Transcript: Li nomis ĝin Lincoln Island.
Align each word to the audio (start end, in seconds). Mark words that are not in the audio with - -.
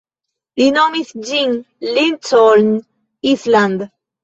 Li 0.61 0.65
nomis 0.77 1.11
ĝin 1.33 1.53
Lincoln 1.99 2.73
Island. 3.35 3.89